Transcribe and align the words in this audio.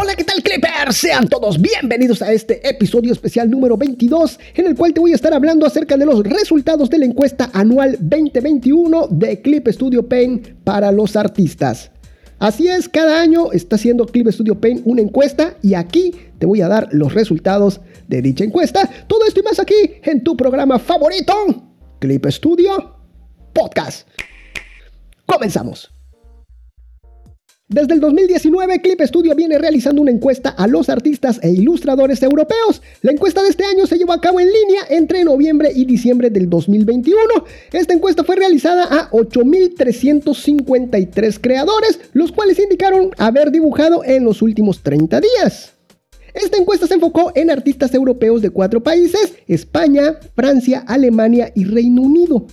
Hola, 0.00 0.14
¿qué 0.14 0.22
tal 0.22 0.40
Clippers? 0.44 0.96
Sean 0.96 1.26
todos 1.26 1.60
bienvenidos 1.60 2.22
a 2.22 2.30
este 2.30 2.68
episodio 2.68 3.12
especial 3.12 3.50
número 3.50 3.76
22 3.76 4.38
en 4.54 4.66
el 4.66 4.76
cual 4.76 4.94
te 4.94 5.00
voy 5.00 5.10
a 5.10 5.16
estar 5.16 5.34
hablando 5.34 5.66
acerca 5.66 5.96
de 5.96 6.06
los 6.06 6.22
resultados 6.22 6.88
de 6.88 6.98
la 6.98 7.04
encuesta 7.04 7.50
anual 7.52 7.96
2021 7.98 9.08
de 9.10 9.42
Clip 9.42 9.66
Studio 9.66 10.08
Paint 10.08 10.50
para 10.62 10.92
los 10.92 11.16
artistas. 11.16 11.90
Así 12.38 12.68
es, 12.68 12.88
cada 12.88 13.20
año 13.20 13.50
está 13.50 13.74
haciendo 13.74 14.06
Clip 14.06 14.28
Studio 14.28 14.60
Paint 14.60 14.82
una 14.84 15.02
encuesta 15.02 15.56
y 15.62 15.74
aquí 15.74 16.14
te 16.38 16.46
voy 16.46 16.60
a 16.60 16.68
dar 16.68 16.88
los 16.92 17.12
resultados 17.12 17.80
de 18.06 18.22
dicha 18.22 18.44
encuesta. 18.44 18.88
Todo 19.08 19.26
esto 19.26 19.40
y 19.40 19.42
más 19.42 19.58
aquí 19.58 19.94
en 20.04 20.22
tu 20.22 20.36
programa 20.36 20.78
favorito, 20.78 21.34
Clip 21.98 22.24
Studio 22.26 22.94
Podcast. 23.52 24.06
Comenzamos. 25.26 25.97
Desde 27.70 27.92
el 27.92 28.00
2019, 28.00 28.80
Clip 28.80 28.98
Studio 29.02 29.34
viene 29.34 29.58
realizando 29.58 30.00
una 30.00 30.10
encuesta 30.10 30.48
a 30.48 30.66
los 30.66 30.88
artistas 30.88 31.38
e 31.42 31.50
ilustradores 31.50 32.22
europeos. 32.22 32.80
La 33.02 33.12
encuesta 33.12 33.42
de 33.42 33.50
este 33.50 33.66
año 33.66 33.86
se 33.86 33.98
llevó 33.98 34.14
a 34.14 34.22
cabo 34.22 34.40
en 34.40 34.46
línea 34.46 34.84
entre 34.88 35.22
noviembre 35.22 35.70
y 35.74 35.84
diciembre 35.84 36.30
del 36.30 36.48
2021. 36.48 37.18
Esta 37.70 37.92
encuesta 37.92 38.24
fue 38.24 38.36
realizada 38.36 38.84
a 38.84 39.10
8.353 39.10 41.38
creadores, 41.42 42.00
los 42.14 42.32
cuales 42.32 42.58
indicaron 42.58 43.10
haber 43.18 43.50
dibujado 43.50 44.02
en 44.02 44.24
los 44.24 44.40
últimos 44.40 44.82
30 44.82 45.20
días. 45.20 45.74
Esta 46.32 46.56
encuesta 46.56 46.86
se 46.86 46.94
enfocó 46.94 47.32
en 47.34 47.50
artistas 47.50 47.92
europeos 47.92 48.40
de 48.40 48.48
cuatro 48.48 48.82
países, 48.82 49.34
España, 49.46 50.18
Francia, 50.34 50.84
Alemania 50.86 51.52
y 51.54 51.64
Reino 51.64 52.00
Unido, 52.00 52.46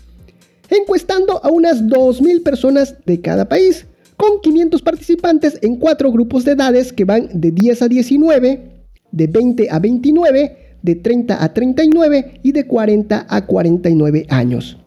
encuestando 0.69 1.39
a 1.41 1.49
unas 1.51 1.85
2.000 1.85 2.43
personas 2.43 2.95
de 3.05 3.21
cada 3.21 3.47
país 3.47 3.85
con 4.25 4.41
500 4.41 4.81
participantes 4.81 5.59
en 5.61 5.75
cuatro 5.75 6.11
grupos 6.11 6.45
de 6.45 6.53
edades 6.53 6.91
que 6.91 7.05
van 7.05 7.29
de 7.33 7.51
10 7.51 7.83
a 7.83 7.87
19, 7.87 8.71
de 9.11 9.27
20 9.27 9.67
a 9.69 9.79
29, 9.79 10.57
de 10.81 10.95
30 10.95 11.43
a 11.43 11.53
39 11.53 12.39
y 12.41 12.51
de 12.51 12.65
40 12.65 13.27
a 13.29 13.45
49 13.45 14.25
años. 14.29 14.77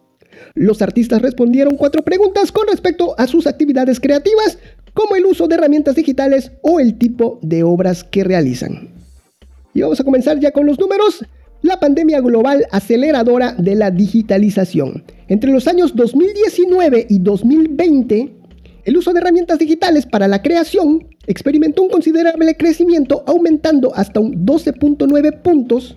Los 0.55 0.81
artistas 0.81 1.21
respondieron 1.21 1.77
cuatro 1.77 2.03
preguntas 2.03 2.51
con 2.51 2.67
respecto 2.67 3.15
a 3.17 3.27
sus 3.27 3.47
actividades 3.47 3.99
creativas, 3.99 4.57
como 4.93 5.15
el 5.15 5.25
uso 5.25 5.47
de 5.47 5.55
herramientas 5.55 5.95
digitales 5.95 6.51
o 6.61 6.79
el 6.79 6.97
tipo 6.97 7.39
de 7.41 7.63
obras 7.63 8.03
que 8.03 8.23
realizan. 8.23 8.89
Y 9.73 9.81
vamos 9.81 9.99
a 9.99 10.03
comenzar 10.03 10.39
ya 10.39 10.51
con 10.51 10.65
los 10.65 10.79
números. 10.79 11.25
La 11.61 11.79
pandemia 11.79 12.19
global 12.21 12.65
aceleradora 12.71 13.53
de 13.53 13.75
la 13.75 13.91
digitalización. 13.91 15.03
Entre 15.27 15.51
los 15.51 15.67
años 15.67 15.95
2019 15.95 17.07
y 17.09 17.19
2020, 17.19 18.38
el 18.89 18.97
uso 18.97 19.13
de 19.13 19.19
herramientas 19.19 19.59
digitales 19.59 20.07
para 20.07 20.27
la 20.27 20.41
creación 20.41 21.07
experimentó 21.27 21.83
un 21.83 21.91
considerable 21.91 22.57
crecimiento 22.57 23.23
aumentando 23.27 23.93
hasta 23.93 24.19
un 24.19 24.47
12.9 24.47 25.43
puntos, 25.43 25.95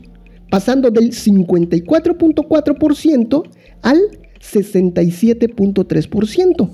pasando 0.50 0.90
del 0.90 1.12
54.4% 1.12 3.48
al 3.80 3.98
67.3%. 4.42 6.70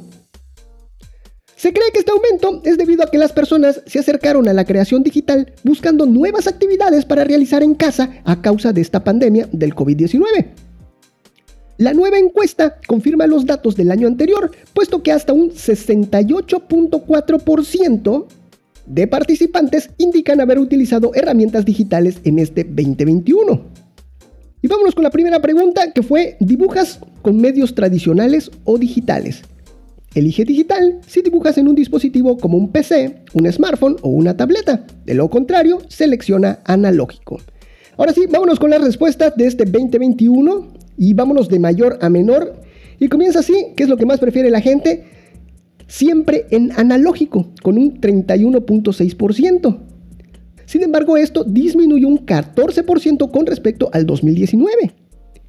Se 1.55 1.73
cree 1.73 1.93
que 1.93 2.01
este 2.01 2.11
aumento 2.11 2.63
es 2.65 2.79
debido 2.79 3.05
a 3.05 3.13
que 3.13 3.19
las 3.19 3.31
personas 3.31 3.81
se 3.87 4.01
acercaron 4.01 4.49
a 4.49 4.53
la 4.53 4.65
creación 4.65 5.05
digital 5.05 5.53
buscando 5.63 6.05
nuevas 6.05 6.49
actividades 6.49 7.05
para 7.05 7.23
realizar 7.23 7.63
en 7.63 7.77
casa 7.77 8.11
a 8.25 8.43
causa 8.43 8.73
de 8.73 8.81
esta 8.81 9.05
pandemia 9.05 9.49
del 9.53 9.73
COVID-19. 9.73 10.68
La 11.79 11.95
nueva 11.95 12.19
encuesta 12.19 12.77
confirma 12.89 13.29
los 13.29 13.47
datos 13.47 13.77
del 13.77 13.93
año 13.93 14.09
anterior, 14.09 14.51
puesto 14.75 15.01
que 15.01 15.13
hasta 15.13 15.33
un 15.33 15.53
68.4% 15.53 18.27
de 18.87 19.07
participantes 19.07 19.91
indican 19.97 20.41
haber 20.41 20.59
utilizado 20.59 21.13
herramientas 21.15 21.65
digitales 21.65 22.19
en 22.25 22.41
este 22.41 22.65
2021. 22.65 23.63
Y 24.61 24.67
vámonos 24.67 24.97
con 24.97 25.05
la 25.05 25.11
primera 25.11 25.41
pregunta 25.41 25.93
que 25.93 26.03
fue, 26.03 26.37
¿dibujas 26.41 26.99
con 27.23 27.41
medios 27.41 27.77
tradicionales 27.77 28.51
o 28.65 28.77
digitales? 28.77 29.43
Elige 30.17 30.45
digital 30.45 30.99
si 31.07 31.23
dibujas 31.23 31.59
en 31.59 31.69
un 31.69 31.77
dispositivo 31.77 32.39
como 32.39 32.59
un 32.59 32.73
PC, 32.73 33.23
un 33.35 33.53
smartphone 33.53 33.99
o 34.03 34.09
una 34.09 34.37
tableta. 34.37 34.85
De 35.07 35.15
lo 35.15 35.31
contrario, 35.31 35.81
selecciona 35.87 36.59
analógico. 36.65 37.41
Ahora 37.97 38.13
sí, 38.13 38.23
vámonos 38.29 38.59
con 38.59 38.71
las 38.71 38.83
respuestas 38.83 39.37
de 39.37 39.47
este 39.47 39.65
2021 39.65 40.88
y 40.99 41.15
vámonos 41.15 41.49
de 41.49 41.59
mayor 41.59 41.99
a 42.03 42.11
menor. 42.11 42.61
Y 42.99 43.09
comienza 43.09 43.39
así, 43.39 43.69
¿qué 43.77 43.85
es 43.85 43.89
lo 43.89 43.97
que 43.97 44.07
más 44.07 44.19
prefiere 44.19 44.51
la 44.51 44.61
gente? 44.61 45.05
Siempre 45.87 46.47
en 46.51 46.73
analógico, 46.73 47.47
con 47.63 47.79
un 47.79 48.01
31.6%. 48.01 49.79
Sin 50.67 50.83
embargo, 50.83 51.17
esto 51.17 51.45
disminuyó 51.45 52.09
un 52.09 52.27
14% 52.27 53.31
con 53.31 53.47
respecto 53.47 53.89
al 53.93 54.05
2019 54.05 54.93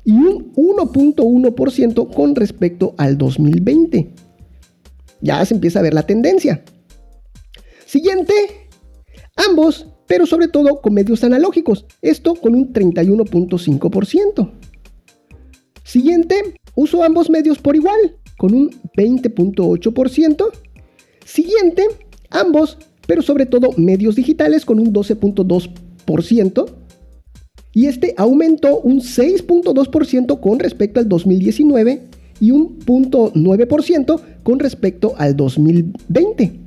y 0.06 0.12
un 0.12 0.54
1.1% 0.54 2.14
con 2.14 2.36
respecto 2.36 2.94
al 2.98 3.18
2020. 3.18 4.14
Ya 5.22 5.44
se 5.44 5.56
empieza 5.56 5.80
a 5.80 5.84
ver 5.84 5.94
la 5.94 6.04
tendencia. 6.04 6.64
Siguiente, 7.86 8.34
ambos, 9.36 9.88
pero 10.08 10.26
sobre 10.26 10.48
todo 10.48 10.80
con 10.80 10.94
medios 10.94 11.24
analógicos, 11.24 11.86
esto 12.02 12.36
con 12.36 12.56
un 12.56 12.72
31.5%. 12.72 14.52
Siguiente, 15.90 16.36
uso 16.76 17.04
ambos 17.04 17.32
medios 17.32 17.58
por 17.58 17.76
igual, 17.76 17.98
con 18.38 18.54
un 18.54 18.70
20.8%. 18.96 20.46
Siguiente, 21.26 21.84
ambos, 22.30 22.78
pero 23.08 23.24
sobre 23.24 23.48
todo 23.48 23.72
medios 23.76 24.16
digitales, 24.16 24.66
con 24.66 24.80
un 24.80 24.94
12.2%. 24.94 26.66
Y 27.74 27.88
este 27.88 28.14
aumentó 28.18 28.80
un 28.82 29.00
6.2% 29.00 30.40
con 30.40 30.60
respecto 30.60 31.00
al 31.00 31.10
2019 31.10 32.04
y 32.40 32.52
un 32.52 32.78
0.9% 32.78 34.22
con 34.44 34.60
respecto 34.60 35.16
al 35.18 35.36
2020. 35.36 36.60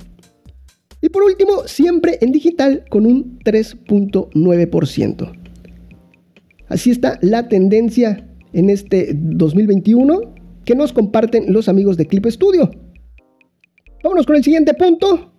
Y 1.00 1.09
por 1.10 1.22
último, 1.22 1.69
siempre 1.69 2.19
en 2.22 2.33
digital 2.33 2.87
con 2.91 3.06
un 3.06 3.39
3.9%. 3.44 5.33
Así 6.66 6.91
está 6.91 7.21
la 7.22 7.47
tendencia 7.49 8.27
en 8.52 8.70
este 8.70 9.12
2021 9.14 10.34
que 10.64 10.74
nos 10.74 10.92
comparten 10.92 11.52
los 11.52 11.68
amigos 11.68 11.96
de 11.96 12.06
Clip 12.06 12.26
Studio. 12.26 12.70
Vámonos 14.02 14.26
con 14.26 14.36
el 14.36 14.44
siguiente 14.44 14.74
punto. 14.74 15.32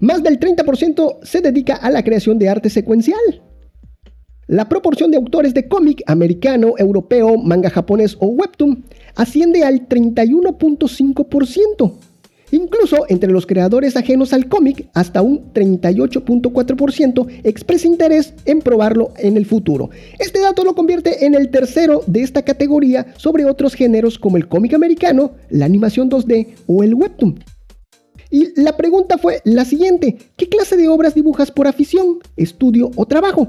Más 0.00 0.22
del 0.22 0.38
30% 0.38 1.18
se 1.22 1.40
dedica 1.40 1.76
a 1.76 1.90
la 1.90 2.02
creación 2.02 2.38
de 2.38 2.48
arte 2.48 2.70
secuencial. 2.70 3.42
La 4.46 4.68
proporción 4.68 5.10
de 5.10 5.18
autores 5.18 5.52
de 5.52 5.68
cómic 5.68 6.02
americano, 6.06 6.74
europeo, 6.78 7.36
manga 7.36 7.68
japonés 7.68 8.16
o 8.18 8.28
webtoon 8.28 8.84
asciende 9.14 9.62
al 9.62 9.88
31.5%, 9.88 11.98
Incluso 12.50 13.04
entre 13.08 13.30
los 13.30 13.46
creadores 13.46 13.96
ajenos 13.96 14.32
al 14.32 14.48
cómic, 14.48 14.88
hasta 14.94 15.22
un 15.22 15.52
38.4% 15.52 17.40
expresa 17.44 17.86
interés 17.86 18.34
en 18.44 18.60
probarlo 18.60 19.12
en 19.18 19.36
el 19.36 19.46
futuro. 19.46 19.90
Este 20.18 20.40
dato 20.40 20.64
lo 20.64 20.74
convierte 20.74 21.26
en 21.26 21.34
el 21.34 21.50
tercero 21.50 22.02
de 22.06 22.22
esta 22.22 22.42
categoría 22.42 23.14
sobre 23.16 23.44
otros 23.44 23.74
géneros 23.74 24.18
como 24.18 24.36
el 24.36 24.48
cómic 24.48 24.74
americano, 24.74 25.32
la 25.50 25.66
animación 25.66 26.10
2D 26.10 26.48
o 26.66 26.82
el 26.82 26.94
webtoon. 26.94 27.38
Y 28.30 28.60
la 28.60 28.76
pregunta 28.76 29.16
fue 29.16 29.40
la 29.44 29.64
siguiente, 29.64 30.18
¿qué 30.36 30.48
clase 30.48 30.76
de 30.76 30.88
obras 30.88 31.14
dibujas 31.14 31.50
por 31.50 31.66
afición, 31.66 32.18
estudio 32.36 32.90
o 32.96 33.06
trabajo? 33.06 33.48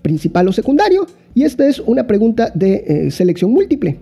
¿Principal 0.00 0.48
o 0.48 0.52
secundario? 0.52 1.06
Y 1.34 1.44
esta 1.44 1.68
es 1.68 1.80
una 1.80 2.06
pregunta 2.06 2.50
de 2.54 2.84
eh, 2.86 3.10
selección 3.10 3.50
múltiple. 3.50 3.98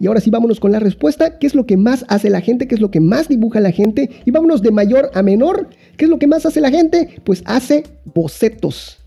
Y 0.00 0.06
ahora 0.06 0.20
sí, 0.20 0.30
vámonos 0.30 0.60
con 0.60 0.72
la 0.72 0.80
respuesta. 0.80 1.38
¿Qué 1.38 1.46
es 1.46 1.54
lo 1.54 1.66
que 1.66 1.76
más 1.76 2.04
hace 2.08 2.30
la 2.30 2.40
gente? 2.40 2.66
¿Qué 2.66 2.74
es 2.74 2.80
lo 2.80 2.90
que 2.90 3.00
más 3.00 3.28
dibuja 3.28 3.60
la 3.60 3.70
gente? 3.70 4.10
Y 4.24 4.30
vámonos 4.30 4.62
de 4.62 4.70
mayor 4.70 5.10
a 5.14 5.22
menor. 5.22 5.68
¿Qué 5.96 6.06
es 6.06 6.10
lo 6.10 6.18
que 6.18 6.26
más 6.26 6.46
hace 6.46 6.60
la 6.60 6.70
gente? 6.70 7.20
Pues 7.24 7.42
hace 7.46 7.84
bocetos. 8.04 8.98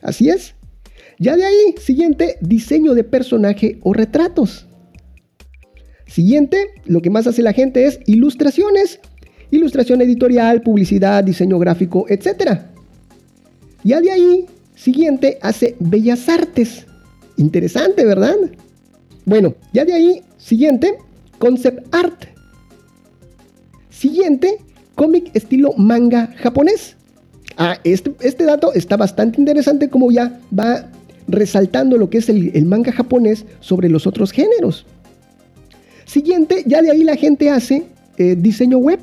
Así 0.00 0.28
es. 0.28 0.54
Ya 1.18 1.36
de 1.36 1.44
ahí, 1.44 1.74
siguiente, 1.78 2.36
diseño 2.40 2.94
de 2.94 3.04
personaje 3.04 3.78
o 3.82 3.92
retratos. 3.92 4.66
Siguiente, 6.06 6.68
lo 6.84 7.00
que 7.00 7.10
más 7.10 7.26
hace 7.26 7.42
la 7.42 7.52
gente 7.52 7.86
es 7.86 8.00
ilustraciones. 8.06 9.00
Ilustración 9.50 10.00
editorial, 10.00 10.62
publicidad, 10.62 11.22
diseño 11.24 11.58
gráfico, 11.58 12.06
etc. 12.08 12.60
Ya 13.84 14.00
de 14.00 14.10
ahí, 14.10 14.46
siguiente, 14.74 15.38
hace 15.42 15.76
bellas 15.78 16.28
artes. 16.28 16.86
Interesante, 17.36 18.04
¿verdad? 18.04 18.36
Bueno, 19.24 19.54
ya 19.72 19.84
de 19.84 19.92
ahí, 19.92 20.22
siguiente, 20.38 20.98
concept 21.38 21.94
art. 21.94 22.24
Siguiente, 23.90 24.58
cómic 24.94 25.30
estilo 25.34 25.72
manga 25.76 26.28
japonés. 26.38 26.96
Ah, 27.56 27.78
este, 27.84 28.12
este, 28.20 28.44
dato 28.44 28.72
está 28.72 28.96
bastante 28.96 29.38
interesante 29.38 29.88
como 29.88 30.10
ya 30.10 30.40
va 30.58 30.88
resaltando 31.28 31.98
lo 31.98 32.10
que 32.10 32.18
es 32.18 32.28
el, 32.28 32.64
manga 32.64 32.92
japonés 32.92 33.44
sobre 33.60 33.88
los 33.88 34.06
otros 34.06 34.32
géneros. 34.32 34.86
Siguiente, 36.04 36.64
ya 36.66 36.82
de 36.82 36.90
ahí 36.90 37.04
la 37.04 37.16
gente 37.16 37.50
hace 37.50 37.84
eh, 38.18 38.36
diseño 38.36 38.78
web. 38.78 38.98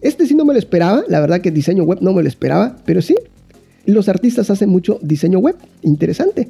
Este 0.00 0.26
sí 0.26 0.34
no 0.34 0.44
me 0.44 0.52
lo 0.52 0.58
esperaba, 0.58 1.04
la 1.08 1.20
verdad 1.20 1.40
que 1.40 1.50
diseño 1.50 1.84
web 1.84 1.98
no 2.00 2.12
me 2.12 2.22
lo 2.22 2.28
esperaba, 2.28 2.76
pero 2.84 3.02
sí, 3.02 3.16
los 3.86 4.08
artistas 4.08 4.50
hacen 4.50 4.68
mucho 4.68 4.98
diseño 5.02 5.38
web, 5.38 5.56
interesante. 5.82 6.48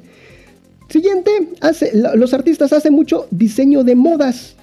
Siguiente, 0.89 1.31
hace, 1.61 1.93
los 2.15 2.33
artistas 2.33 2.73
hacen 2.73 2.93
mucho 2.93 3.27
diseño 3.31 3.83
de 3.83 3.97
modas. 3.97 4.55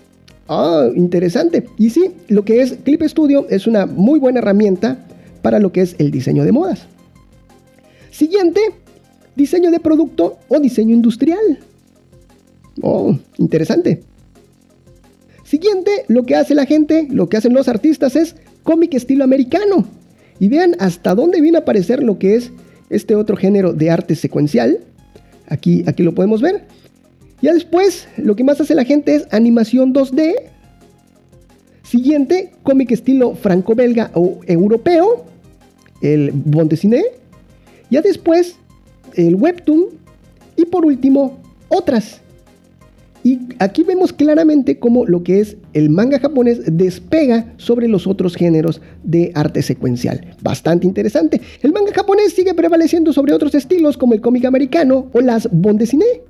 Ah, 0.47 0.89
interesante. 0.95 1.67
Y 1.77 1.89
sí, 1.89 2.11
lo 2.27 2.45
que 2.45 2.61
es 2.61 2.77
Clip 2.83 3.01
Studio 3.03 3.47
es 3.49 3.67
una 3.67 3.85
muy 3.85 4.19
buena 4.19 4.39
herramienta 4.39 4.97
para 5.41 5.59
lo 5.59 5.71
que 5.71 5.81
es 5.81 5.95
el 5.99 6.11
diseño 6.11 6.43
de 6.43 6.51
modas. 6.51 6.87
Siguiente, 8.11 8.61
diseño 9.35 9.71
de 9.71 9.79
producto 9.79 10.37
o 10.47 10.59
diseño 10.59 10.93
industrial. 10.93 11.59
Oh, 12.81 13.17
interesante. 13.37 14.01
Siguiente, 15.43 16.05
lo 16.07 16.23
que 16.23 16.35
hace 16.35 16.55
la 16.55 16.65
gente, 16.65 17.07
lo 17.09 17.29
que 17.29 17.37
hacen 17.37 17.53
los 17.53 17.67
artistas 17.67 18.15
es 18.15 18.35
cómic 18.63 18.93
estilo 18.93 19.23
americano. 19.23 19.85
Y 20.39 20.47
vean 20.47 20.75
hasta 20.79 21.15
dónde 21.15 21.41
viene 21.41 21.57
a 21.57 21.61
aparecer 21.61 22.01
lo 22.01 22.17
que 22.17 22.35
es 22.35 22.51
este 22.89 23.15
otro 23.15 23.35
género 23.35 23.73
de 23.73 23.91
arte 23.91 24.15
secuencial. 24.15 24.79
Aquí, 25.53 25.83
aquí 25.85 26.01
lo 26.01 26.15
podemos 26.15 26.41
ver. 26.41 26.65
Ya 27.39 27.53
después, 27.53 28.07
lo 28.17 28.35
que 28.35 28.43
más 28.43 28.59
hace 28.59 28.73
la 28.73 28.85
gente 28.85 29.13
es 29.13 29.27
animación 29.29 29.93
2D. 29.93 30.33
Siguiente, 31.83 32.53
cómic 32.63 32.89
estilo 32.89 33.35
franco-belga 33.35 34.09
o 34.15 34.39
europeo, 34.47 35.25
el 36.01 36.31
bond 36.31 36.71
dessinée. 36.71 37.05
Ya 37.91 38.01
después, 38.01 38.55
el 39.13 39.35
webtoon. 39.35 39.89
Y 40.55 40.65
por 40.65 40.85
último, 40.85 41.37
otras. 41.69 42.21
Y 43.23 43.39
aquí 43.59 43.83
vemos 43.83 44.11
claramente 44.11 44.79
cómo 44.79 45.05
lo 45.05 45.23
que 45.23 45.39
es 45.39 45.55
el 45.71 45.89
manga 45.89 46.19
japonés 46.19 46.59
despega 46.65 47.53
sobre 47.55 47.87
los 47.87 48.05
otros 48.05 48.35
géneros 48.35 48.81
de 49.03 49.31
arte 49.33 49.61
secuencial. 49.61 50.35
Bastante 50.41 50.85
interesante. 50.85 51.39
El 51.61 51.71
manga 51.71 51.93
japonés 51.93 52.33
sigue 52.33 52.53
prevaleciendo 52.53 53.13
sobre 53.13 53.33
otros 53.33 53.55
estilos 53.55 53.97
como 53.97 54.13
el 54.13 54.21
cómic 54.21 54.43
americano 54.43 55.07
o 55.13 55.21
las 55.21 55.47
bande 55.51 55.83
dessinée. 55.83 56.21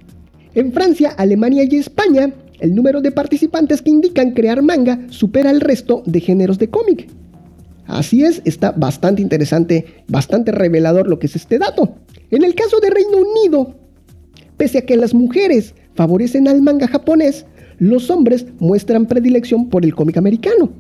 En 0.54 0.72
Francia, 0.72 1.10
Alemania 1.18 1.64
y 1.64 1.78
España, 1.78 2.32
el 2.60 2.76
número 2.76 3.02
de 3.02 3.12
participantes 3.12 3.82
que 3.82 3.90
indican 3.90 4.32
crear 4.32 4.62
manga 4.62 5.00
supera 5.10 5.50
el 5.50 5.62
resto 5.62 6.04
de 6.06 6.20
géneros 6.20 6.60
de 6.60 6.70
cómic. 6.70 7.10
Así 7.88 8.24
es, 8.24 8.42
está 8.46 8.72
bastante 8.72 9.22
interesante, 9.22 10.04
bastante 10.08 10.52
revelador 10.52 11.08
lo 11.08 11.18
que 11.18 11.26
es 11.26 11.36
este 11.36 11.58
dato. 11.58 11.96
En 12.30 12.44
el 12.44 12.54
caso 12.54 12.80
de 12.80 12.92
Reino 12.92 13.18
Unido, 13.18 13.76
pese 14.58 14.78
a 14.78 14.86
que 14.86 14.96
las 14.96 15.14
mujeres 15.14 15.74
favorecen 15.96 16.48
al 16.48 16.62
manga 16.62 16.88
japonés, 16.88 17.46
los 17.80 18.10
hombres 18.10 18.46
muestran 18.60 19.06
predilección 19.06 19.70
por 19.70 19.84
el 19.84 19.96
cómic 19.96 20.18
americano. 20.18 20.72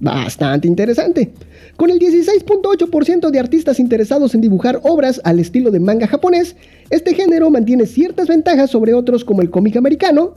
Bastante 0.00 0.66
interesante. 0.66 1.30
Con 1.76 1.90
el 1.90 1.98
16.8% 1.98 3.30
de 3.30 3.38
artistas 3.38 3.78
interesados 3.78 4.34
en 4.34 4.40
dibujar 4.40 4.80
obras 4.82 5.20
al 5.24 5.38
estilo 5.38 5.70
de 5.70 5.80
manga 5.80 6.06
japonés, 6.06 6.56
este 6.88 7.14
género 7.14 7.50
mantiene 7.50 7.86
ciertas 7.86 8.28
ventajas 8.28 8.70
sobre 8.70 8.94
otros 8.94 9.24
como 9.24 9.42
el 9.42 9.50
cómic 9.50 9.76
americano, 9.76 10.34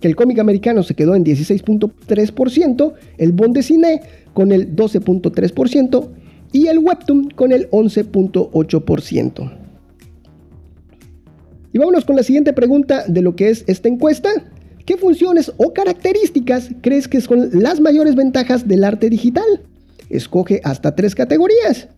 que 0.00 0.08
el 0.08 0.16
cómic 0.16 0.38
americano 0.38 0.82
se 0.82 0.94
quedó 0.94 1.14
en 1.14 1.24
16.3%, 1.24 2.92
el 3.16 3.32
bond 3.32 3.62
cine 3.62 4.02
con 4.34 4.52
el 4.52 4.76
12.3% 4.76 6.08
y 6.52 6.66
el 6.66 6.78
webtoon 6.78 7.30
con 7.30 7.52
el 7.52 7.70
11.8%. 7.70 9.65
Y 11.76 11.78
vámonos 11.78 12.06
con 12.06 12.16
la 12.16 12.22
siguiente 12.22 12.54
pregunta 12.54 13.04
de 13.06 13.20
lo 13.20 13.36
que 13.36 13.50
es 13.50 13.62
esta 13.66 13.86
encuesta. 13.86 14.30
¿Qué 14.86 14.96
funciones 14.96 15.52
o 15.58 15.74
características 15.74 16.70
crees 16.80 17.06
que 17.06 17.20
son 17.20 17.50
las 17.52 17.80
mayores 17.80 18.14
ventajas 18.14 18.66
del 18.66 18.82
arte 18.82 19.10
digital? 19.10 19.44
Escoge 20.08 20.62
hasta 20.64 20.94
tres 20.94 21.14
categorías. 21.14 21.88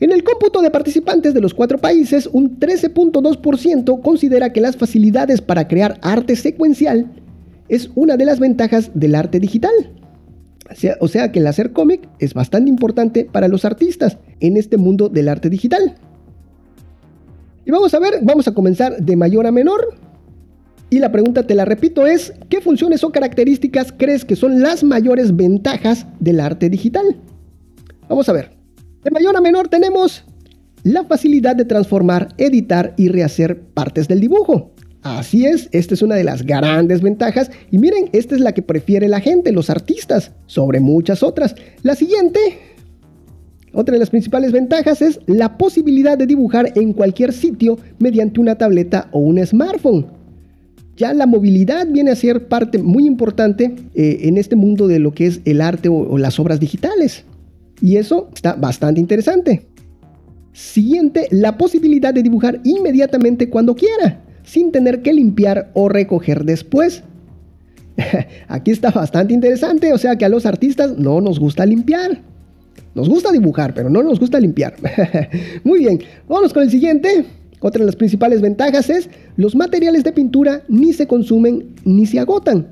En 0.00 0.12
el 0.12 0.22
cómputo 0.22 0.60
de 0.60 0.70
participantes 0.70 1.32
de 1.32 1.40
los 1.40 1.54
cuatro 1.54 1.78
países, 1.78 2.28
un 2.30 2.60
13.2% 2.60 4.02
considera 4.02 4.52
que 4.52 4.60
las 4.60 4.76
facilidades 4.76 5.40
para 5.40 5.66
crear 5.66 5.98
arte 6.02 6.36
secuencial 6.36 7.10
es 7.70 7.88
una 7.94 8.18
de 8.18 8.26
las 8.26 8.38
ventajas 8.38 8.90
del 8.92 9.14
arte 9.14 9.40
digital. 9.40 9.72
O 10.70 10.74
sea, 10.74 10.98
o 11.00 11.08
sea 11.08 11.32
que 11.32 11.38
el 11.38 11.46
hacer 11.46 11.72
cómic 11.72 12.06
es 12.18 12.34
bastante 12.34 12.68
importante 12.68 13.24
para 13.24 13.48
los 13.48 13.64
artistas 13.64 14.18
en 14.40 14.58
este 14.58 14.76
mundo 14.76 15.08
del 15.08 15.30
arte 15.30 15.48
digital. 15.48 15.96
Y 17.64 17.70
vamos 17.70 17.94
a 17.94 17.98
ver, 17.98 18.20
vamos 18.22 18.48
a 18.48 18.54
comenzar 18.54 18.96
de 18.98 19.16
mayor 19.16 19.46
a 19.46 19.52
menor. 19.52 19.94
Y 20.90 20.98
la 20.98 21.10
pregunta, 21.10 21.46
te 21.46 21.54
la 21.54 21.64
repito, 21.64 22.06
es, 22.06 22.34
¿qué 22.48 22.60
funciones 22.60 23.02
o 23.02 23.10
características 23.10 23.94
crees 23.96 24.24
que 24.24 24.36
son 24.36 24.60
las 24.60 24.84
mayores 24.84 25.34
ventajas 25.34 26.06
del 26.20 26.40
arte 26.40 26.68
digital? 26.68 27.16
Vamos 28.08 28.28
a 28.28 28.32
ver. 28.32 28.50
De 29.02 29.10
mayor 29.10 29.36
a 29.36 29.40
menor 29.40 29.68
tenemos 29.68 30.24
la 30.82 31.04
facilidad 31.04 31.56
de 31.56 31.64
transformar, 31.64 32.28
editar 32.36 32.94
y 32.96 33.08
rehacer 33.08 33.60
partes 33.60 34.08
del 34.08 34.20
dibujo. 34.20 34.72
Así 35.02 35.46
es, 35.46 35.68
esta 35.72 35.94
es 35.94 36.02
una 36.02 36.14
de 36.14 36.24
las 36.24 36.44
grandes 36.44 37.02
ventajas 37.02 37.50
y 37.70 37.78
miren, 37.78 38.10
esta 38.12 38.34
es 38.34 38.40
la 38.40 38.52
que 38.52 38.62
prefiere 38.62 39.08
la 39.08 39.20
gente, 39.20 39.50
los 39.50 39.70
artistas, 39.70 40.32
sobre 40.46 40.78
muchas 40.78 41.22
otras. 41.22 41.56
La 41.82 41.96
siguiente 41.96 42.38
otra 43.74 43.94
de 43.94 43.98
las 43.98 44.10
principales 44.10 44.52
ventajas 44.52 45.00
es 45.00 45.18
la 45.26 45.56
posibilidad 45.56 46.18
de 46.18 46.26
dibujar 46.26 46.72
en 46.74 46.92
cualquier 46.92 47.32
sitio 47.32 47.78
mediante 47.98 48.40
una 48.40 48.56
tableta 48.56 49.08
o 49.12 49.20
un 49.20 49.44
smartphone. 49.44 50.06
Ya 50.96 51.14
la 51.14 51.26
movilidad 51.26 51.86
viene 51.88 52.10
a 52.10 52.16
ser 52.16 52.48
parte 52.48 52.78
muy 52.78 53.06
importante 53.06 53.74
eh, 53.94 54.18
en 54.22 54.36
este 54.36 54.56
mundo 54.56 54.88
de 54.88 54.98
lo 54.98 55.12
que 55.12 55.26
es 55.26 55.40
el 55.46 55.62
arte 55.62 55.88
o, 55.88 56.18
las 56.18 56.38
obras 56.38 56.60
digitales. 56.60 57.24
Y 57.80 57.96
eso 57.96 58.28
está 58.34 58.54
bastante 58.54 59.00
interesante. 59.00 59.66
Siguiente, 60.52 61.28
la 61.30 61.56
posibilidad 61.56 62.12
de 62.12 62.22
dibujar 62.22 62.60
inmediatamente 62.64 63.48
cuando 63.48 63.74
quiera, 63.74 64.22
sin 64.44 64.70
tener 64.70 65.00
que 65.00 65.14
limpiar 65.14 65.70
o 65.72 65.88
recoger 65.88 66.44
después. 66.44 67.02
Aquí 68.48 68.70
está 68.70 68.90
bastante 68.90 69.32
interesante, 69.32 69.94
o 69.94 69.98
sea 69.98 70.16
que 70.16 70.26
a 70.26 70.28
los 70.28 70.44
artistas 70.44 70.98
no 70.98 71.22
nos 71.22 71.40
gusta 71.40 71.64
limpiar. 71.64 72.20
Nos 72.94 73.08
gusta 73.08 73.32
dibujar, 73.32 73.74
pero 73.74 73.88
no 73.88 74.02
nos 74.02 74.20
gusta 74.20 74.38
limpiar. 74.38 74.74
Muy 75.64 75.80
bien, 75.80 76.00
vamos 76.28 76.52
con 76.52 76.62
el 76.62 76.70
siguiente. 76.70 77.24
Otra 77.60 77.80
de 77.80 77.86
las 77.86 77.96
principales 77.96 78.40
ventajas 78.40 78.90
es 78.90 79.08
los 79.36 79.54
materiales 79.54 80.04
de 80.04 80.12
pintura 80.12 80.62
ni 80.68 80.92
se 80.92 81.06
consumen 81.06 81.74
ni 81.84 82.06
se 82.06 82.18
agotan. 82.18 82.68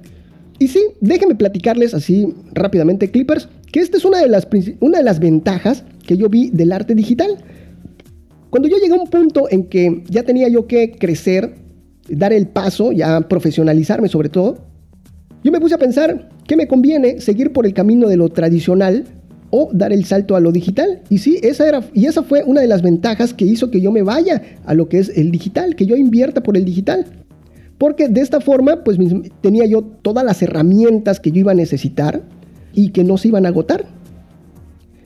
Y 0.59 0.69
sí, 0.69 0.81
déjenme 1.01 1.37
platicarles 1.37 1.95
así 1.95 2.35
rápidamente, 2.53 3.11
Clippers, 3.11 3.49
que 3.73 3.81
esta 3.81 3.97
es 3.97 4.05
una 4.05 4.19
de 4.19 4.29
las, 4.29 4.47
una 4.81 4.99
de 4.99 5.05
las 5.05 5.21
ventajas 5.21 5.85
que 6.07 6.17
yo 6.17 6.29
vi 6.29 6.51
del 6.51 6.73
arte 6.73 6.95
digital. 6.95 7.39
Cuando 8.51 8.69
yo 8.69 8.77
llegué 8.77 8.93
a 8.93 9.01
un 9.01 9.09
punto 9.09 9.47
en 9.49 9.65
que 9.65 10.03
ya 10.09 10.25
tenía 10.25 10.49
yo 10.49 10.67
que 10.67 10.91
crecer, 10.91 11.55
dar 12.09 12.33
el 12.33 12.49
paso, 12.49 12.93
ya 12.93 13.21
profesionalizarme 13.23 14.09
sobre 14.09 14.29
todo, 14.29 14.59
yo 15.45 15.53
me 15.53 15.61
puse 15.61 15.77
a 15.77 15.79
pensar 15.79 16.29
que 16.47 16.57
me 16.57 16.67
conviene 16.67 17.21
seguir 17.21 17.53
por 17.53 17.65
el 17.65 17.73
camino 17.73 18.09
de 18.09 18.17
lo 18.17 18.29
tradicional 18.29 19.05
o 19.51 19.71
dar 19.73 19.93
el 19.93 20.05
salto 20.05 20.37
a 20.37 20.41
lo 20.41 20.53
digital. 20.53 21.03
Y 21.09 21.19
sí, 21.19 21.39
esa 21.43 21.69
era 21.69 21.83
y 21.93 22.07
esa 22.07 22.23
fue 22.23 22.43
una 22.45 22.61
de 22.61 22.67
las 22.67 22.83
ventajas 22.83 23.35
que 23.35 23.45
hizo 23.45 23.71
que 23.71 23.81
yo 23.81 23.93
me 23.93 24.03
vaya 24.03 24.43
a 24.65 24.75
lo 24.75 24.89
que 24.89 24.99
es 24.99 25.11
el 25.17 25.31
digital, 25.31 25.77
que 25.77 25.87
yo 25.87 25.97
invierta 25.97 26.43
por 26.43 26.57
el 26.57 26.65
digital. 26.65 27.07
Porque 27.79 28.09
de 28.09 28.21
esta 28.21 28.41
forma, 28.41 28.85
pues 28.85 28.99
tenía 29.41 29.65
yo 29.65 29.83
todas 29.83 30.25
las 30.25 30.43
herramientas 30.43 31.19
que 31.19 31.33
yo 31.33 31.41
iba 31.41 31.53
a 31.53 31.55
necesitar 31.55 32.23
y 32.75 32.91
que 32.91 33.05
no 33.05 33.17
se 33.17 33.29
iban 33.29 33.47
a 33.47 33.49
agotar. 33.49 33.87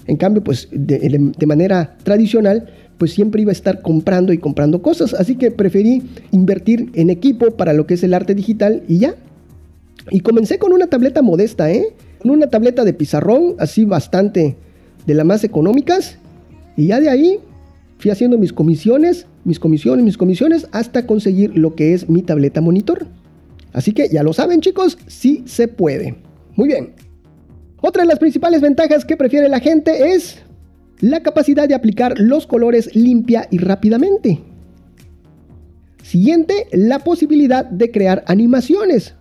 En 0.07 0.17
cambio, 0.17 0.43
pues 0.43 0.69
de, 0.73 1.47
manera 1.47 1.97
tradicional, 2.03 2.67
pues 2.99 3.13
siempre 3.13 3.43
iba 3.43 3.51
a 3.51 3.53
estar 3.53 3.81
comprando 3.81 4.33
y 4.33 4.39
comprando 4.39 4.83
cosas. 4.83 5.15
Así 5.15 5.37
que 5.37 5.51
preferí 5.53 6.03
invertir 6.33 6.91
en 6.95 7.11
equipo 7.11 7.53
para 7.53 7.73
lo 7.73 7.87
que 7.87 7.95
es 7.95 8.03
el 8.03 8.13
arte 8.13 8.35
digital 8.35 8.83
y 8.89 8.99
ya. 8.99 9.15
Y 10.11 10.21
comencé 10.21 10.59
con 10.59 10.73
una 10.73 10.89
tableta 10.89 11.23
modesta, 11.23 11.71
¿eh? 11.71 11.95
Una 12.31 12.49
tableta 12.49 12.85
de 12.85 12.93
pizarrón, 12.93 13.55
así 13.59 13.85
bastante 13.85 14.57
de 15.07 15.15
las 15.15 15.27
más 15.27 15.45
económicas. 15.45 16.19
Y 16.77 16.89
ya 16.89 17.01
de 17.01 17.09
ahí 17.09 17.39
fui 17.99 18.11
haciendo 18.11 18.39
mis 18.39 18.53
comisiones, 18.53 19.27
mis 19.45 19.61
comisiones, 19.61 20.05
mis 20.05 20.17
comisiones, 20.17 20.67
hasta 20.73 21.07
conseguir 21.07 21.57
lo 21.57 21.75
que 21.75 21.95
es 21.95 22.09
mi 22.09 22.23
tableta 22.23 22.61
monitor. 22.61 23.07
Así 23.73 23.93
que 23.93 24.09
ya 24.09 24.23
lo 24.23 24.33
saben 24.33 24.61
chicos, 24.61 24.99
sí 25.07 25.43
se 25.47 25.69
puede. 25.69 26.17
Muy 26.57 26.69
bien. 26.69 26.93
Otra 27.81 28.03
de 28.03 28.09
las 28.09 28.19
principales 28.19 28.61
ventajas 28.61 29.05
que 29.05 29.17
prefiere 29.17 29.49
la 29.49 29.61
gente 29.61 30.15
es 30.15 30.39
la 31.01 31.23
capacidad 31.23 31.69
de 31.69 31.75
aplicar 31.75 32.19
los 32.19 32.47
colores 32.47 32.95
limpia 32.97 33.47
y 33.51 33.59
rápidamente. 33.59 34.41
Siguiente, 36.03 36.67
la 36.73 37.01
posibilidad 37.01 37.65
de 37.65 37.91
crear 37.91 38.25
animaciones. 38.27 39.15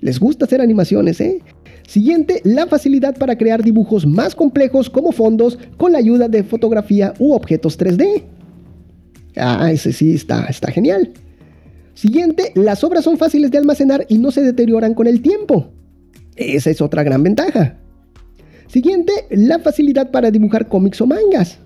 Les 0.00 0.18
gusta 0.18 0.46
hacer 0.46 0.60
animaciones, 0.60 1.20
¿eh? 1.20 1.42
Siguiente, 1.86 2.40
la 2.44 2.66
facilidad 2.66 3.16
para 3.16 3.36
crear 3.36 3.62
dibujos 3.62 4.06
más 4.06 4.34
complejos 4.34 4.88
como 4.88 5.12
fondos 5.12 5.58
con 5.76 5.92
la 5.92 5.98
ayuda 5.98 6.28
de 6.28 6.44
fotografía 6.44 7.14
u 7.18 7.32
objetos 7.32 7.78
3D. 7.78 8.22
Ah, 9.36 9.70
ese 9.72 9.92
sí 9.92 10.14
está, 10.14 10.46
está 10.46 10.70
genial. 10.70 11.12
Siguiente, 11.94 12.52
las 12.54 12.82
obras 12.84 13.04
son 13.04 13.18
fáciles 13.18 13.50
de 13.50 13.58
almacenar 13.58 14.06
y 14.08 14.18
no 14.18 14.30
se 14.30 14.42
deterioran 14.42 14.94
con 14.94 15.06
el 15.06 15.20
tiempo. 15.20 15.70
Esa 16.36 16.70
es 16.70 16.80
otra 16.80 17.02
gran 17.02 17.22
ventaja. 17.22 17.76
Siguiente, 18.68 19.12
la 19.30 19.58
facilidad 19.58 20.10
para 20.10 20.30
dibujar 20.30 20.68
cómics 20.68 21.00
o 21.00 21.06
mangas. 21.06 21.58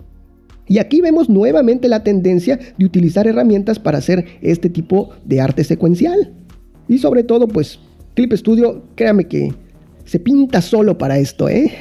Y 0.67 0.79
aquí 0.79 1.03
vemos 1.03 1.29
nuevamente 1.29 1.89
la 1.89 2.03
tendencia 2.03 2.59
de 2.79 2.85
utilizar 2.87 3.27
herramientas 3.27 3.79
para 3.79 3.99
hacer 3.99 4.25
este 4.41 4.71
tipo 4.71 5.11
de 5.25 5.41
arte 5.41 5.63
secuencial. 5.65 6.33
Y 6.89 6.99
sobre 6.99 7.23
todo, 7.23 7.47
pues, 7.47 7.79
Clip 8.15 8.33
Studio, 8.33 8.83
créame 8.95 9.27
que 9.27 9.53
se 10.05 10.19
pinta 10.21 10.61
solo 10.61 10.97
para 10.97 11.19
esto, 11.19 11.49
¿eh? 11.49 11.73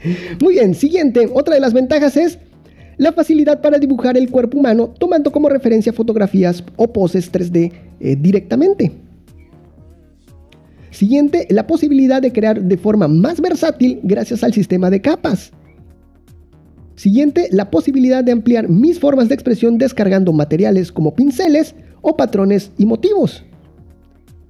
Muy 0.40 0.54
bien, 0.54 0.74
siguiente, 0.74 1.28
otra 1.32 1.54
de 1.54 1.60
las 1.60 1.72
ventajas 1.72 2.16
es 2.16 2.38
la 2.96 3.12
facilidad 3.12 3.60
para 3.60 3.78
dibujar 3.78 4.16
el 4.16 4.30
cuerpo 4.30 4.58
humano 4.58 4.94
tomando 4.98 5.32
como 5.32 5.48
referencia 5.48 5.92
fotografías 5.92 6.62
o 6.76 6.92
poses 6.92 7.32
3D 7.32 7.72
eh, 8.00 8.16
directamente. 8.16 8.92
Siguiente, 10.90 11.46
la 11.50 11.66
posibilidad 11.66 12.20
de 12.20 12.32
crear 12.32 12.62
de 12.62 12.76
forma 12.76 13.08
más 13.08 13.40
versátil 13.40 14.00
gracias 14.02 14.44
al 14.44 14.52
sistema 14.52 14.90
de 14.90 15.00
capas. 15.00 15.50
Siguiente, 16.96 17.48
la 17.50 17.70
posibilidad 17.70 18.22
de 18.22 18.32
ampliar 18.32 18.68
mis 18.68 19.00
formas 19.00 19.28
de 19.28 19.34
expresión 19.34 19.78
descargando 19.78 20.32
materiales 20.32 20.92
como 20.92 21.14
pinceles 21.14 21.74
o 22.02 22.16
patrones 22.16 22.70
y 22.76 22.84
motivos. 22.84 23.42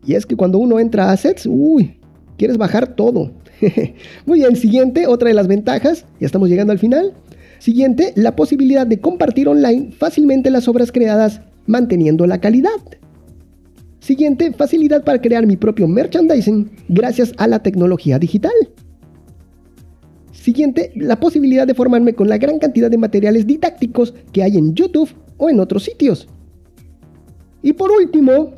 Y 0.04 0.14
es 0.14 0.26
que 0.26 0.36
cuando 0.36 0.58
uno 0.58 0.80
entra 0.80 1.08
a 1.08 1.12
assets, 1.12 1.46
uy, 1.46 1.98
quieres 2.36 2.58
bajar 2.58 2.94
todo. 2.96 3.32
Muy 4.26 4.40
bien, 4.40 4.56
siguiente, 4.56 5.06
otra 5.06 5.28
de 5.28 5.34
las 5.34 5.46
ventajas, 5.46 6.04
ya 6.18 6.26
estamos 6.26 6.48
llegando 6.48 6.72
al 6.72 6.78
final. 6.78 7.12
Siguiente, 7.58 8.12
la 8.16 8.34
posibilidad 8.34 8.86
de 8.86 9.00
compartir 9.00 9.48
online 9.48 9.92
fácilmente 9.92 10.50
las 10.50 10.66
obras 10.66 10.90
creadas 10.90 11.40
manteniendo 11.66 12.26
la 12.26 12.40
calidad. 12.40 12.70
Siguiente, 14.00 14.52
facilidad 14.52 15.04
para 15.04 15.20
crear 15.20 15.46
mi 15.46 15.56
propio 15.56 15.86
merchandising 15.86 16.72
gracias 16.88 17.32
a 17.36 17.46
la 17.46 17.62
tecnología 17.62 18.18
digital. 18.18 18.52
Siguiente, 20.32 20.90
la 20.96 21.20
posibilidad 21.20 21.68
de 21.68 21.74
formarme 21.74 22.14
con 22.14 22.28
la 22.28 22.36
gran 22.36 22.58
cantidad 22.58 22.90
de 22.90 22.98
materiales 22.98 23.46
didácticos 23.46 24.12
que 24.32 24.42
hay 24.42 24.56
en 24.58 24.74
YouTube 24.74 25.10
o 25.36 25.48
en 25.48 25.60
otros 25.60 25.84
sitios. 25.84 26.26
Y 27.62 27.74
por 27.74 27.92
último, 27.92 28.54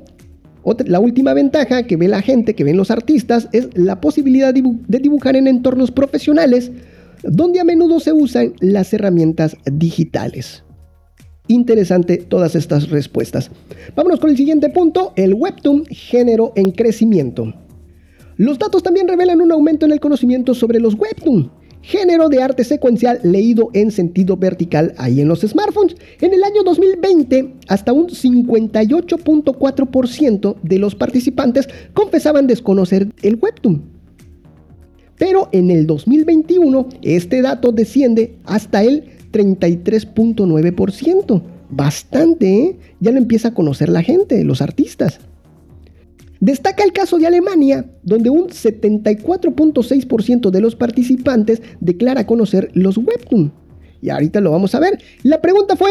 la 0.87 1.01
última 1.01 1.35
ventaja 1.35 1.85
que 1.85 1.97
ve 1.97 2.09
la 2.09 2.23
gente, 2.23 2.55
que 2.55 2.65
ven 2.65 2.77
los 2.77 2.91
artistas, 2.91 3.49
es 3.53 3.69
la 3.75 4.01
posibilidad 4.01 4.55
de 4.55 4.99
dibujar 4.99 5.37
en 5.37 5.47
entornos 5.47 5.91
profesionales 5.91 6.71
donde 7.23 7.61
a 7.61 7.65
menudo 7.65 8.01
se 8.01 8.13
usan 8.13 8.55
las 8.61 8.93
herramientas 8.93 9.57
digitales. 9.65 10.63
Interesante 11.47 12.17
todas 12.17 12.55
estas 12.55 12.89
respuestas. 12.89 13.51
Vámonos 13.95 14.21
con 14.21 14.31
el 14.31 14.37
siguiente 14.37 14.71
punto, 14.71 15.13
el 15.17 15.35
Webtoon 15.35 15.85
género 15.87 16.53
en 16.57 16.71
crecimiento. 16.71 17.53
Los 18.37 18.59
datos 18.59 18.83
también 18.83 19.07
revelan 19.07 19.41
un 19.41 19.53
aumento 19.53 19.87
en 19.87 19.93
el 19.93 20.01
conocimiento 20.01 20.55
sobre 20.55 20.81
los 20.81 20.95
Webtoon, 20.95 21.53
género 21.85 22.29
de 22.31 22.43
arte 22.43 22.65
secuencial 22.65 23.21
leído 23.23 23.69
en 23.75 23.91
sentido 23.91 24.39
vertical 24.39 24.95
ahí 24.97 25.21
en 25.21 25.29
los 25.29 25.43
smartphones. 25.43 25.97
En 26.21 26.33
el 26.33 26.43
año 26.43 26.63
2020, 26.65 27.57
hasta 27.69 27.93
un 27.93 28.09
58.4% 28.09 30.57
de 30.63 30.79
los 30.79 30.95
participantes 30.95 31.69
confesaban 31.93 32.47
desconocer 32.47 33.13
el 33.23 33.37
Webtoon. 33.37 33.83
Pero 35.19 35.51
en 35.53 35.71
el 35.71 35.87
2021, 35.87 36.89
este 37.03 37.43
dato 37.43 37.71
desciende 37.71 38.37
hasta 38.45 38.83
el 38.83 39.05
33.9%. 39.31 41.43
Bastante, 41.71 42.55
¿eh? 42.55 42.77
Ya 43.01 43.13
lo 43.13 43.19
empieza 43.19 43.49
a 43.49 43.55
conocer 43.55 43.91
la 43.91 44.03
gente, 44.03 44.43
los 44.43 44.63
artistas. 44.63 45.21
Destaca 46.45 46.85
el 46.85 46.93
caso 46.93 47.17
de 47.17 47.27
Alemania, 47.27 47.87
donde 48.03 48.29
un 48.29 48.49
74.6% 48.49 50.51
de 50.51 50.61
los 50.61 50.77
participantes 50.77 51.63
declara 51.81 52.27
conocer 52.27 52.71
los 52.75 52.99
webtoon. 52.99 53.51
Y 54.03 54.11
ahorita 54.11 54.43
lo 54.43 54.51
vamos 54.51 54.75
a 54.75 54.81
ver. 54.81 54.99
La 55.23 55.41
pregunta 55.41 55.75
fue, 55.75 55.89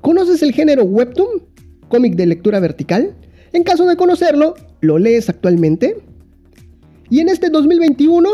¿conoces 0.00 0.40
el 0.44 0.52
género 0.52 0.84
webtoon? 0.84 1.42
¿Cómic 1.88 2.14
de 2.14 2.26
lectura 2.26 2.60
vertical? 2.60 3.16
En 3.52 3.64
caso 3.64 3.84
de 3.86 3.96
conocerlo, 3.96 4.54
¿lo 4.82 5.00
lees 5.00 5.28
actualmente? 5.28 5.96
Y 7.10 7.18
en 7.18 7.28
este 7.28 7.50
2021, 7.50 8.30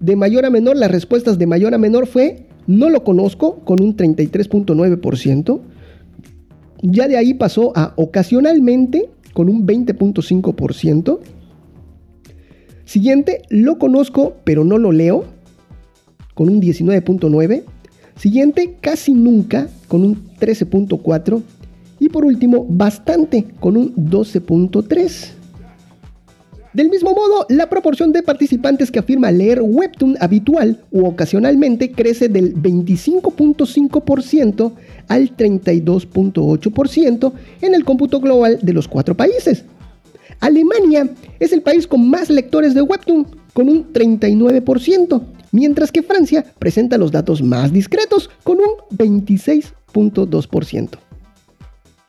de 0.00 0.16
mayor 0.16 0.46
a 0.46 0.50
menor, 0.50 0.76
las 0.76 0.90
respuestas 0.90 1.38
de 1.38 1.46
mayor 1.46 1.74
a 1.74 1.78
menor 1.78 2.08
fue 2.08 2.48
no 2.66 2.90
lo 2.90 3.04
conozco 3.04 3.60
con 3.60 3.80
un 3.80 3.96
33.9%. 3.96 5.60
Ya 6.82 7.06
de 7.06 7.18
ahí 7.18 7.34
pasó 7.34 7.72
a 7.76 7.92
ocasionalmente 7.94 9.10
con 9.32 9.48
un 9.48 9.66
20.5%. 9.66 11.18
Siguiente, 12.84 13.42
lo 13.48 13.78
conozco 13.78 14.34
pero 14.44 14.64
no 14.64 14.78
lo 14.78 14.92
leo 14.92 15.24
con 16.34 16.48
un 16.48 16.60
19.9%. 16.60 17.64
Siguiente, 18.16 18.76
casi 18.80 19.14
nunca 19.14 19.68
con 19.88 20.04
un 20.04 20.28
13.4%. 20.38 21.42
Y 21.98 22.08
por 22.08 22.24
último, 22.24 22.66
bastante 22.68 23.46
con 23.60 23.76
un 23.76 23.94
12.3%. 23.94 25.39
Del 26.72 26.88
mismo 26.88 27.14
modo, 27.14 27.46
la 27.48 27.68
proporción 27.68 28.12
de 28.12 28.22
participantes 28.22 28.92
que 28.92 29.00
afirma 29.00 29.32
leer 29.32 29.60
webtoon 29.60 30.16
habitual 30.20 30.84
u 30.92 31.04
ocasionalmente 31.04 31.90
crece 31.90 32.28
del 32.28 32.54
25.5% 32.54 34.72
al 35.08 35.36
32.8% 35.36 37.32
en 37.62 37.74
el 37.74 37.84
cómputo 37.84 38.20
global 38.20 38.60
de 38.62 38.72
los 38.72 38.86
cuatro 38.86 39.16
países. 39.16 39.64
Alemania 40.38 41.08
es 41.40 41.52
el 41.52 41.62
país 41.62 41.88
con 41.88 42.08
más 42.08 42.30
lectores 42.30 42.72
de 42.72 42.82
webtoon, 42.82 43.26
con 43.52 43.68
un 43.68 43.92
39%, 43.92 45.22
mientras 45.50 45.90
que 45.90 46.04
Francia 46.04 46.44
presenta 46.60 46.98
los 46.98 47.10
datos 47.10 47.42
más 47.42 47.72
discretos, 47.72 48.30
con 48.44 48.58
un 48.58 48.76
26.2%. 48.96 51.09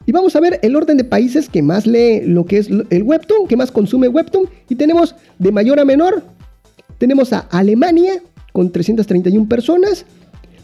Y 0.05 0.11
vamos 0.11 0.35
a 0.35 0.39
ver 0.39 0.59
el 0.63 0.75
orden 0.75 0.97
de 0.97 1.03
países 1.03 1.47
que 1.47 1.61
más 1.61 1.85
lee 1.85 2.21
lo 2.25 2.45
que 2.45 2.57
es 2.57 2.69
el 2.89 3.03
Webtoon, 3.03 3.47
que 3.47 3.55
más 3.55 3.71
consume 3.71 4.07
Webtoon. 4.07 4.49
Y 4.69 4.75
tenemos 4.75 5.15
de 5.37 5.51
mayor 5.51 5.79
a 5.79 5.85
menor, 5.85 6.23
tenemos 6.97 7.33
a 7.33 7.39
Alemania 7.51 8.21
con 8.53 8.71
331 8.71 9.47
personas, 9.47 10.05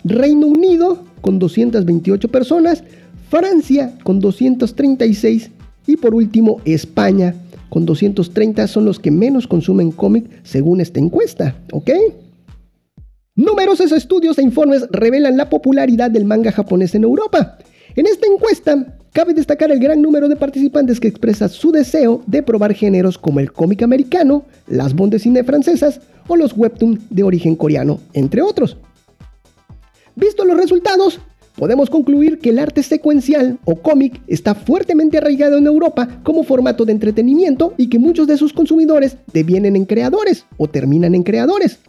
Reino 0.03 0.48
Unido 0.48 1.03
con 1.22 1.39
228 1.39 2.29
personas, 2.29 2.84
Francia 3.29 3.94
con 4.03 4.20
236 4.20 5.51
y 5.86 5.98
por 5.98 6.15
último 6.15 6.62
España 6.65 7.36
con 7.70 7.86
230 7.86 8.67
son 8.67 8.86
los 8.86 9.00
que 9.00 9.12
menos 9.12 9.48
consumen 9.48 9.91
cómic 9.91 10.25
según 10.44 10.82
esta 10.82 11.00
encuesta, 11.00 11.56
¿ok? 11.72 11.91
Numerosos 13.36 13.91
estudios 13.91 14.38
e 14.38 14.41
informes 14.41 14.88
revelan 14.89 15.38
la 15.38 15.50
popularidad 15.50 16.10
del 16.10 16.25
manga 16.25 16.51
japonés 16.51 16.96
en 16.96 17.03
Europa. 17.03 17.58
En 17.98 18.06
esta 18.06 18.27
encuesta, 18.27 18.96
cabe 19.12 19.34
destacar 19.34 19.72
el 19.72 19.80
gran 19.80 20.04
número 20.04 20.30
de 20.30 20.36
participantes 20.36 21.00
que 21.00 21.08
expresa 21.08 21.50
su 21.50 21.72
deseo 21.72 22.22
de 22.27 22.44
probar 22.44 22.75
géneros 22.75 23.18
como 23.18 23.39
el 23.39 23.51
cómic 23.51 23.82
americano, 23.82 24.46
las 24.68 24.96
bandes 24.96 25.24
cine 25.24 25.44
francesas 25.44 26.00
o 26.27 26.36
los 26.36 26.56
webtoons 26.56 27.00
de 27.10 27.24
origen 27.24 27.56
coreano, 27.56 28.00
entre 28.13 28.44
otros. 28.44 28.77
Visto 30.16 30.46
los 30.46 30.58
resultados, 30.58 31.20
podemos 31.56 31.89
concluir 31.89 32.38
que 32.38 32.51
el 32.51 32.60
arte 32.60 32.84
secuencial 32.84 33.58
o 33.66 33.77
cómic 33.77 34.22
está 34.27 34.54
fuertemente 34.54 35.18
arraigado 35.18 35.58
en 35.58 35.66
Europa 35.66 36.20
como 36.22 36.44
formato 36.44 36.86
de 36.86 36.92
entretenimiento 36.92 37.74
y 37.77 37.89
que 37.89 37.98
muchos 37.98 38.27
de 38.27 38.38
sus 38.38 38.54
consumidores 38.54 39.18
devienen 39.34 39.75
en 39.75 39.86
creadores 39.86 40.46
o 40.58 40.68
terminan 40.68 41.16
en 41.16 41.24
creadores. 41.24 41.80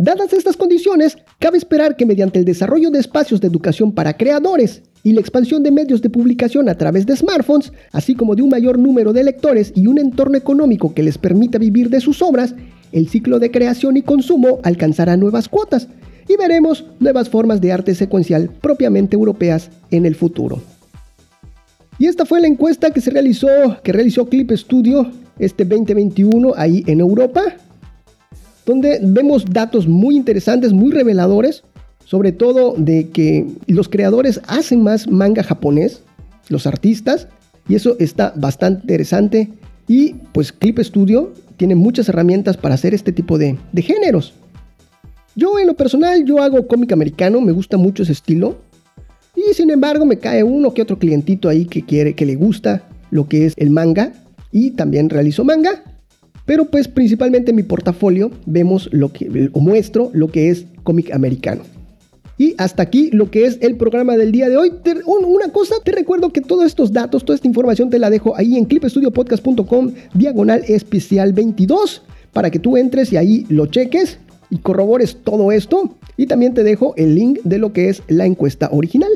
Dadas 0.00 0.32
estas 0.32 0.56
condiciones, 0.56 1.18
cabe 1.40 1.58
esperar 1.58 1.96
que 1.96 2.06
mediante 2.06 2.38
el 2.38 2.44
desarrollo 2.44 2.92
de 2.92 3.00
espacios 3.00 3.40
de 3.40 3.48
educación 3.48 3.90
para 3.90 4.16
creadores 4.16 4.82
y 5.02 5.12
la 5.12 5.20
expansión 5.20 5.64
de 5.64 5.72
medios 5.72 6.02
de 6.02 6.08
publicación 6.08 6.68
a 6.68 6.76
través 6.76 7.04
de 7.04 7.16
smartphones, 7.16 7.72
así 7.90 8.14
como 8.14 8.36
de 8.36 8.42
un 8.42 8.48
mayor 8.48 8.78
número 8.78 9.12
de 9.12 9.24
lectores 9.24 9.72
y 9.74 9.88
un 9.88 9.98
entorno 9.98 10.38
económico 10.38 10.94
que 10.94 11.02
les 11.02 11.18
permita 11.18 11.58
vivir 11.58 11.90
de 11.90 12.00
sus 12.00 12.22
obras, 12.22 12.54
el 12.92 13.08
ciclo 13.08 13.40
de 13.40 13.50
creación 13.50 13.96
y 13.96 14.02
consumo 14.02 14.60
alcanzará 14.62 15.16
nuevas 15.16 15.48
cuotas 15.48 15.88
y 16.28 16.36
veremos 16.36 16.84
nuevas 17.00 17.28
formas 17.28 17.60
de 17.60 17.72
arte 17.72 17.96
secuencial 17.96 18.50
propiamente 18.60 19.16
europeas 19.16 19.68
en 19.90 20.06
el 20.06 20.14
futuro. 20.14 20.62
Y 21.98 22.06
esta 22.06 22.24
fue 22.24 22.40
la 22.40 22.46
encuesta 22.46 22.92
que 22.92 23.00
se 23.00 23.10
realizó, 23.10 23.48
que 23.82 23.92
realizó 23.92 24.28
Clip 24.28 24.52
Studio 24.52 25.10
este 25.40 25.64
2021 25.64 26.52
ahí 26.56 26.84
en 26.86 27.00
Europa 27.00 27.42
donde 28.68 29.00
vemos 29.02 29.46
datos 29.46 29.88
muy 29.88 30.14
interesantes, 30.14 30.74
muy 30.74 30.92
reveladores, 30.92 31.62
sobre 32.04 32.32
todo 32.32 32.74
de 32.76 33.08
que 33.08 33.46
los 33.66 33.88
creadores 33.88 34.42
hacen 34.46 34.82
más 34.82 35.08
manga 35.08 35.42
japonés, 35.42 36.02
los 36.50 36.66
artistas, 36.66 37.28
y 37.66 37.76
eso 37.76 37.96
está 37.98 38.34
bastante 38.36 38.82
interesante. 38.82 39.48
Y 39.88 40.16
pues 40.32 40.52
Clip 40.52 40.78
Studio 40.80 41.32
tiene 41.56 41.76
muchas 41.76 42.10
herramientas 42.10 42.58
para 42.58 42.74
hacer 42.74 42.92
este 42.92 43.10
tipo 43.10 43.38
de, 43.38 43.56
de 43.72 43.80
géneros. 43.82 44.34
Yo 45.34 45.58
en 45.58 45.66
lo 45.66 45.72
personal, 45.72 46.26
yo 46.26 46.42
hago 46.42 46.68
cómic 46.68 46.92
americano, 46.92 47.40
me 47.40 47.52
gusta 47.52 47.78
mucho 47.78 48.02
ese 48.02 48.12
estilo. 48.12 48.58
Y 49.34 49.54
sin 49.54 49.70
embargo 49.70 50.04
me 50.04 50.18
cae 50.18 50.42
uno 50.42 50.74
que 50.74 50.82
otro 50.82 50.98
clientito 50.98 51.48
ahí 51.48 51.64
que 51.64 51.86
quiere, 51.86 52.14
que 52.14 52.26
le 52.26 52.36
gusta 52.36 52.82
lo 53.10 53.28
que 53.28 53.46
es 53.46 53.54
el 53.56 53.70
manga. 53.70 54.12
Y 54.52 54.72
también 54.72 55.08
realizo 55.08 55.42
manga. 55.42 55.82
Pero 56.48 56.64
pues 56.64 56.88
principalmente 56.88 57.50
en 57.50 57.56
mi 57.56 57.62
portafolio 57.62 58.30
vemos 58.46 58.88
lo 58.90 59.12
que, 59.12 59.50
o 59.52 59.60
muestro 59.60 60.08
lo 60.14 60.28
que 60.28 60.48
es 60.48 60.64
cómic 60.82 61.12
americano. 61.12 61.60
Y 62.38 62.54
hasta 62.56 62.82
aquí 62.82 63.10
lo 63.12 63.30
que 63.30 63.44
es 63.44 63.58
el 63.60 63.76
programa 63.76 64.16
del 64.16 64.32
día 64.32 64.48
de 64.48 64.56
hoy. 64.56 64.72
una 65.04 65.52
cosa, 65.52 65.74
te 65.84 65.92
recuerdo 65.92 66.32
que 66.32 66.40
todos 66.40 66.64
estos 66.64 66.90
datos, 66.90 67.26
toda 67.26 67.34
esta 67.34 67.46
información 67.46 67.90
te 67.90 67.98
la 67.98 68.08
dejo 68.08 68.34
ahí 68.34 68.56
en 68.56 68.64
clipestudiopodcast.com 68.64 69.92
diagonal 70.14 70.64
especial 70.68 71.34
22 71.34 72.00
para 72.32 72.50
que 72.50 72.58
tú 72.58 72.78
entres 72.78 73.12
y 73.12 73.18
ahí 73.18 73.44
lo 73.50 73.66
cheques 73.66 74.18
y 74.48 74.56
corrobores 74.56 75.18
todo 75.22 75.52
esto. 75.52 75.98
Y 76.16 76.28
también 76.28 76.54
te 76.54 76.64
dejo 76.64 76.94
el 76.96 77.14
link 77.14 77.40
de 77.44 77.58
lo 77.58 77.74
que 77.74 77.90
es 77.90 78.02
la 78.08 78.24
encuesta 78.24 78.70
original. 78.72 79.10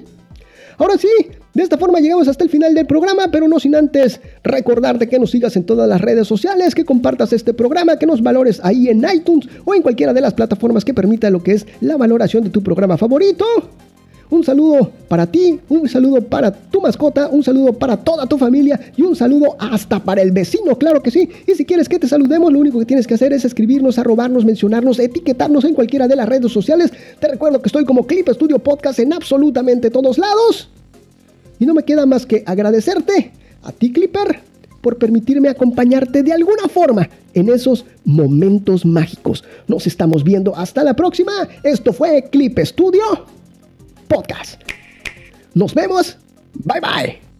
Ahora 0.76 0.98
sí, 0.98 1.08
de 1.54 1.62
esta 1.62 1.76
forma 1.76 2.00
llegamos 2.00 2.28
hasta 2.28 2.44
el 2.44 2.50
final 2.50 2.74
del 2.74 2.86
programa, 2.86 3.30
pero 3.30 3.46
no 3.46 3.60
sin 3.60 3.74
antes 3.74 4.20
recordarte 4.42 5.08
que 5.08 5.18
nos 5.18 5.30
sigas 5.30 5.54
en 5.56 5.64
todas 5.64 5.86
las 5.86 6.00
redes 6.00 6.26
sociales, 6.26 6.74
que 6.74 6.86
compartas 6.86 7.32
este 7.34 7.52
programa, 7.52 7.98
que 7.98 8.06
nos 8.06 8.22
valores 8.22 8.60
ahí 8.62 8.88
en 8.88 9.04
iTunes 9.14 9.48
o 9.66 9.74
en 9.74 9.82
cualquiera 9.82 10.14
de 10.14 10.22
las 10.22 10.32
plataformas 10.32 10.84
que 10.84 10.94
permita 10.94 11.28
lo 11.28 11.42
que 11.42 11.52
es 11.52 11.66
la 11.82 11.98
valoración 11.98 12.44
de 12.44 12.50
tu 12.50 12.62
programa 12.62 12.96
favorito. 12.96 13.44
Un 14.30 14.42
saludo 14.44 14.90
para 15.08 15.26
ti, 15.26 15.60
un 15.68 15.86
saludo 15.90 16.22
para 16.22 16.50
tu 16.50 16.80
mascota, 16.80 17.28
un 17.28 17.44
saludo 17.44 17.74
para 17.74 17.98
toda 17.98 18.26
tu 18.26 18.38
familia 18.38 18.80
y 18.96 19.02
un 19.02 19.14
saludo 19.14 19.56
hasta 19.58 20.02
para 20.02 20.22
el 20.22 20.32
vecino, 20.32 20.78
claro 20.78 21.02
que 21.02 21.10
sí. 21.10 21.28
Y 21.46 21.52
si 21.54 21.66
quieres 21.66 21.86
que 21.86 21.98
te 21.98 22.08
saludemos, 22.08 22.50
lo 22.50 22.60
único 22.60 22.78
que 22.78 22.86
tienes 22.86 23.06
que 23.06 23.12
hacer 23.12 23.34
es 23.34 23.44
escribirnos, 23.44 23.98
arrobarnos, 23.98 24.46
mencionarnos, 24.46 24.98
etiquetarnos 25.00 25.64
en 25.64 25.74
cualquiera 25.74 26.08
de 26.08 26.16
las 26.16 26.26
redes 26.26 26.50
sociales. 26.50 26.90
Te 27.20 27.28
recuerdo 27.28 27.60
que 27.60 27.68
estoy 27.68 27.84
como 27.84 28.06
Clip 28.06 28.26
Studio 28.30 28.58
Podcast 28.58 29.00
en 29.00 29.12
absolutamente 29.12 29.90
todos 29.90 30.16
lados. 30.16 30.70
Y 31.58 31.66
no 31.66 31.74
me 31.74 31.84
queda 31.84 32.06
más 32.06 32.26
que 32.26 32.42
agradecerte 32.46 33.32
a 33.62 33.72
ti, 33.72 33.92
Clipper, 33.92 34.40
por 34.80 34.98
permitirme 34.98 35.48
acompañarte 35.48 36.22
de 36.22 36.32
alguna 36.32 36.68
forma 36.68 37.08
en 37.34 37.48
esos 37.48 37.84
momentos 38.04 38.84
mágicos. 38.84 39.44
Nos 39.68 39.86
estamos 39.86 40.24
viendo 40.24 40.56
hasta 40.56 40.82
la 40.82 40.94
próxima. 40.94 41.32
Esto 41.62 41.92
fue 41.92 42.28
Clip 42.30 42.58
Studio 42.58 43.02
podcast. 44.12 44.60
Nos 45.54 45.74
vemos. 45.74 46.18
Bye 46.64 46.80
bye. 46.80 47.31